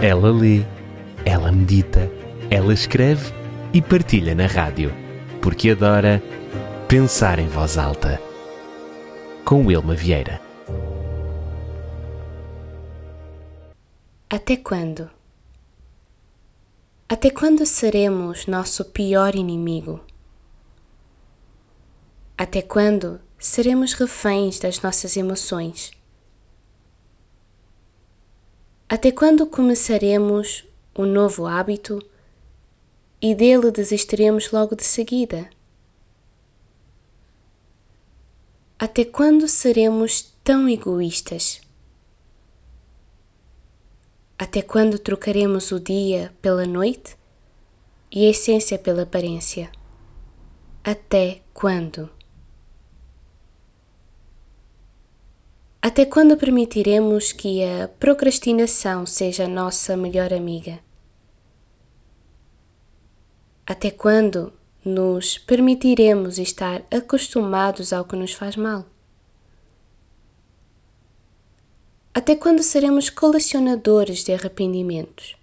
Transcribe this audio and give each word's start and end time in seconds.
Ela 0.00 0.30
lê, 0.30 0.64
ela 1.24 1.50
medita, 1.50 2.08
ela 2.48 2.72
escreve 2.72 3.32
e 3.72 3.82
partilha 3.82 4.32
na 4.32 4.46
rádio, 4.46 4.94
porque 5.42 5.70
adora 5.70 6.22
pensar 6.86 7.40
em 7.40 7.48
voz 7.48 7.76
alta. 7.76 8.22
Com 9.44 9.66
Wilma 9.66 9.96
Vieira. 9.96 10.40
Até 14.30 14.56
quando? 14.56 15.10
Até 17.08 17.30
quando 17.30 17.66
seremos 17.66 18.46
nosso 18.46 18.84
pior 18.84 19.34
inimigo? 19.34 19.98
Até 22.36 22.62
quando 22.62 23.20
seremos 23.36 23.94
reféns 23.94 24.60
das 24.60 24.80
nossas 24.80 25.16
emoções? 25.16 25.97
Até 28.90 29.12
quando 29.12 29.46
começaremos 29.46 30.64
um 30.96 31.04
novo 31.04 31.44
hábito 31.44 32.02
e 33.20 33.34
dele 33.34 33.70
desistiremos 33.70 34.50
logo 34.50 34.74
de 34.74 34.82
seguida? 34.82 35.50
Até 38.78 39.04
quando 39.04 39.46
seremos 39.46 40.34
tão 40.42 40.66
egoístas? 40.66 41.60
Até 44.38 44.62
quando 44.62 44.98
trocaremos 44.98 45.70
o 45.70 45.78
dia 45.78 46.34
pela 46.40 46.64
noite 46.64 47.14
e 48.10 48.26
a 48.26 48.30
essência 48.30 48.78
pela 48.78 49.02
aparência? 49.02 49.70
Até 50.82 51.42
quando? 51.52 52.08
Até 55.80 56.04
quando 56.04 56.36
permitiremos 56.36 57.30
que 57.30 57.62
a 57.62 57.86
procrastinação 57.86 59.06
seja 59.06 59.44
a 59.44 59.48
nossa 59.48 59.96
melhor 59.96 60.32
amiga? 60.34 60.80
Até 63.64 63.88
quando 63.90 64.52
nos 64.84 65.38
permitiremos 65.38 66.36
estar 66.38 66.82
acostumados 66.90 67.92
ao 67.92 68.04
que 68.04 68.16
nos 68.16 68.32
faz 68.32 68.56
mal? 68.56 68.86
Até 72.12 72.34
quando 72.34 72.64
seremos 72.64 73.08
colecionadores 73.08 74.24
de 74.24 74.32
arrependimentos? 74.32 75.36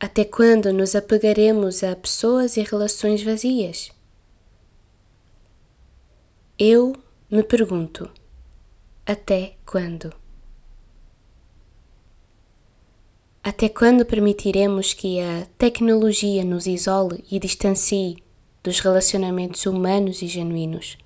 Até 0.00 0.24
quando 0.24 0.72
nos 0.72 0.96
apegaremos 0.96 1.84
a 1.84 1.94
pessoas 1.94 2.56
e 2.56 2.62
relações 2.62 3.22
vazias? 3.22 3.90
Eu 6.58 6.96
me 7.30 7.42
pergunto: 7.42 8.10
até 9.04 9.56
quando? 9.66 10.12
Até 13.42 13.68
quando 13.68 14.04
permitiremos 14.04 14.94
que 14.94 15.20
a 15.20 15.46
tecnologia 15.56 16.44
nos 16.44 16.66
isole 16.66 17.24
e 17.30 17.38
distancie 17.38 18.22
dos 18.62 18.80
relacionamentos 18.80 19.64
humanos 19.66 20.22
e 20.22 20.26
genuínos? 20.26 20.98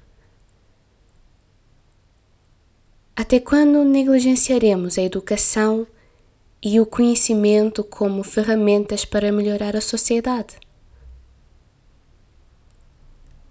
Até 3.15 3.39
quando 3.39 3.85
negligenciaremos 3.85 4.99
a 4.99 5.03
educação 5.03 5.87
e 6.63 6.81
o 6.81 6.87
conhecimento 6.87 7.85
como 7.85 8.23
ferramentas 8.23 9.05
para 9.05 9.31
melhorar 9.33 9.77
a 9.77 9.81
sociedade? 9.81 10.57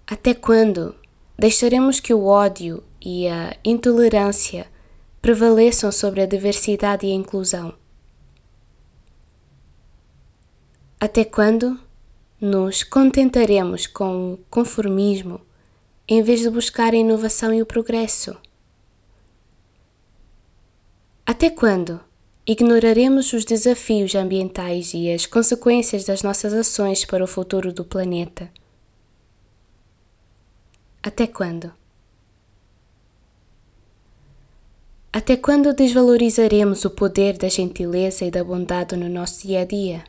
Até 0.06 0.34
quando 0.34 0.94
Deixaremos 1.38 2.00
que 2.00 2.14
o 2.14 2.26
ódio 2.26 2.82
e 3.00 3.26
a 3.26 3.56
intolerância 3.64 4.66
prevaleçam 5.20 5.90
sobre 5.90 6.20
a 6.20 6.26
diversidade 6.26 7.06
e 7.06 7.12
a 7.12 7.14
inclusão. 7.14 7.74
Até 11.00 11.24
quando 11.24 11.78
nos 12.40 12.82
contentaremos 12.82 13.86
com 13.86 14.34
o 14.34 14.36
conformismo 14.50 15.40
em 16.08 16.22
vez 16.22 16.40
de 16.40 16.50
buscar 16.50 16.92
a 16.92 16.96
inovação 16.96 17.54
e 17.54 17.62
o 17.62 17.66
progresso? 17.66 18.36
Até 21.24 21.48
quando 21.50 22.00
ignoraremos 22.44 23.32
os 23.32 23.44
desafios 23.44 24.14
ambientais 24.14 24.92
e 24.92 25.12
as 25.12 25.24
consequências 25.24 26.04
das 26.04 26.22
nossas 26.22 26.52
ações 26.52 27.04
para 27.04 27.22
o 27.22 27.28
futuro 27.28 27.72
do 27.72 27.84
planeta? 27.84 28.50
Até 31.04 31.26
quando? 31.26 31.72
Até 35.12 35.36
quando 35.36 35.74
desvalorizaremos 35.74 36.84
o 36.84 36.90
poder 36.90 37.36
da 37.36 37.48
gentileza 37.48 38.24
e 38.24 38.30
da 38.30 38.44
bondade 38.44 38.96
no 38.96 39.08
nosso 39.08 39.44
dia 39.44 39.62
a 39.62 39.64
dia? 39.64 40.04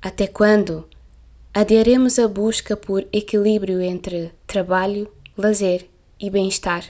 Até 0.00 0.26
quando 0.26 0.88
adiaremos 1.52 2.18
a 2.18 2.26
busca 2.26 2.74
por 2.74 3.06
equilíbrio 3.12 3.78
entre 3.82 4.32
trabalho, 4.46 5.12
lazer 5.36 5.86
e 6.18 6.30
bem-estar? 6.30 6.86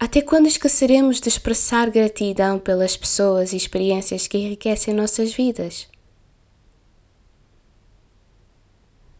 Até 0.00 0.22
quando 0.22 0.46
esqueceremos 0.46 1.20
de 1.20 1.28
expressar 1.28 1.90
gratidão 1.90 2.58
pelas 2.58 2.96
pessoas 2.96 3.52
e 3.52 3.56
experiências 3.56 4.26
que 4.26 4.38
enriquecem 4.38 4.94
nossas 4.94 5.34
vidas? 5.34 5.94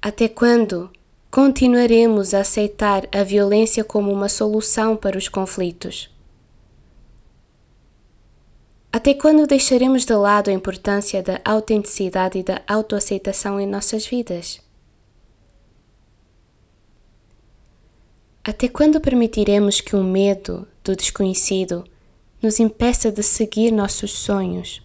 Até 0.09 0.29
quando 0.29 0.89
continuaremos 1.33 2.33
a 2.33 2.39
aceitar 2.39 3.09
a 3.11 3.25
violência 3.25 3.83
como 3.83 4.13
uma 4.13 4.29
solução 4.29 4.97
para 4.97 5.19
os 5.19 5.29
conflitos? 5.29 6.09
Até 8.93 9.15
quando 9.15 9.49
deixaremos 9.49 10.05
de 10.05 10.15
lado 10.15 10.49
a 10.49 10.53
importância 10.53 11.21
da 11.25 11.41
autenticidade 11.45 12.39
e 12.39 12.45
da 12.45 12.63
autoaceitação 12.69 13.61
em 13.61 13.67
nossas 13.67 14.07
vidas? 14.07 14.61
Até 18.45 18.69
quando 18.69 19.01
permitiremos 19.01 19.81
que 19.81 19.97
o 19.97 20.05
medo 20.05 20.69
do 20.85 20.95
desconhecido 20.95 21.85
nos 22.41 22.61
impeça 22.61 23.11
de 23.11 23.25
seguir 23.25 23.73
nossos 23.73 24.13
sonhos? 24.13 24.81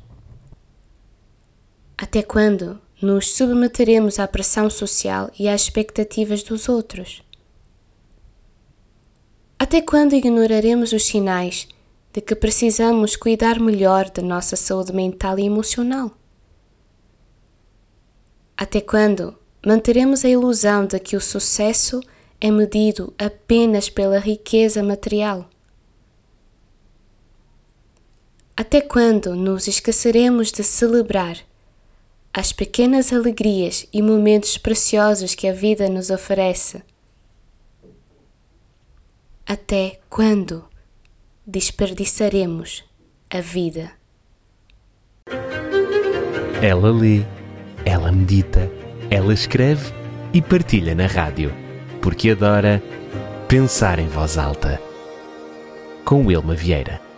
Até 1.96 2.24
quando 2.24 2.82
nos 3.02 3.34
submeteremos 3.34 4.20
à 4.20 4.28
pressão 4.28 4.70
social 4.70 5.32
e 5.38 5.48
às 5.50 5.62
expectativas 5.62 6.44
dos 6.44 6.70
outros? 6.70 7.24
Até 9.58 9.82
quando 9.82 10.14
ignoraremos 10.14 10.92
os 10.92 11.06
sinais 11.06 11.68
de 12.14 12.22
que 12.22 12.36
precisamos 12.36 13.16
cuidar 13.16 13.60
melhor 13.60 14.10
da 14.10 14.22
nossa 14.22 14.56
saúde 14.56 14.94
mental 14.94 15.40
e 15.40 15.46
emocional? 15.46 16.12
Até 18.58 18.82
quando 18.82 19.36
manteremos 19.66 20.24
a 20.24 20.30
ilusão 20.30 20.86
de 20.86 21.00
que 21.00 21.16
o 21.16 21.22
sucesso 21.22 22.02
é 22.40 22.52
medido 22.52 23.14
apenas 23.18 23.90
pela 23.90 24.20
riqueza 24.20 24.84
material? 24.84 25.50
Até 28.56 28.82
quando 28.82 29.36
nos 29.36 29.68
esqueceremos 29.68 30.52
de 30.52 30.64
celebrar 30.64 31.38
as 32.34 32.54
pequenas 32.54 33.12
alegrias 33.12 33.86
e 33.92 34.02
momentos 34.02 34.58
preciosos 34.58 35.36
que 35.36 35.48
a 35.48 35.54
vida 35.54 35.90
nos 35.90 36.10
oferece. 36.10 36.82
Até 39.46 40.00
quando 40.10 40.64
desperdiçaremos 41.46 42.86
a 43.30 43.42
vida? 43.42 43.92
Ela 46.62 46.92
lê, 46.92 47.26
ela 47.84 48.12
medita, 48.12 48.72
ela 49.10 49.34
escreve 49.34 49.92
e 50.34 50.42
partilha 50.42 50.96
na 50.96 51.08
rádio, 51.08 51.52
porque 52.02 52.30
adora 52.30 52.82
pensar 53.48 54.00
em 54.00 54.08
voz 54.08 54.38
alta. 54.38 54.82
Com 56.06 56.28
Wilma 56.28 56.56
Vieira. 56.56 57.11